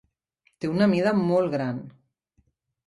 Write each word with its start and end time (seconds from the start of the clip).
Té 0.63 0.71
una 0.71 0.89
mida 0.95 1.13
molt 1.21 1.55
gran. 1.59 1.87